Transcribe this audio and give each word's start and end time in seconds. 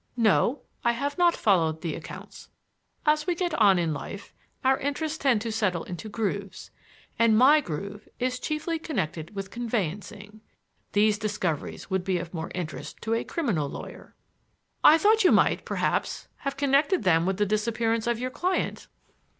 No, 0.17 0.61
I 0.83 0.93
have 0.93 1.19
not 1.19 1.35
followed 1.35 1.81
the 1.81 1.93
accounts. 1.93 2.49
As 3.05 3.27
we 3.27 3.35
get 3.35 3.53
on 3.53 3.77
in 3.77 3.93
life 3.93 4.33
our 4.63 4.79
interests 4.79 5.19
tend 5.19 5.41
to 5.41 5.51
settle 5.51 5.83
into 5.83 6.09
grooves, 6.09 6.71
and 7.19 7.37
my 7.37 7.61
groove 7.63 8.09
is 8.17 8.39
chiefly 8.39 8.79
connected 8.79 9.35
with 9.35 9.51
conveyancing. 9.51 10.41
These 10.93 11.19
discoveries 11.19 11.91
would 11.91 12.03
be 12.03 12.17
of 12.17 12.33
more 12.33 12.49
interest 12.55 12.99
to 13.03 13.13
a 13.13 13.23
criminal 13.23 13.69
lawyer." 13.69 14.15
"I 14.83 14.97
thought 14.97 15.23
you 15.23 15.31
might, 15.31 15.65
perhaps, 15.65 16.27
have 16.37 16.57
connected 16.57 17.03
them 17.03 17.27
with 17.27 17.37
the 17.37 17.45
disappearance 17.45 18.07
of 18.07 18.17
your 18.17 18.31
client?" 18.31 18.87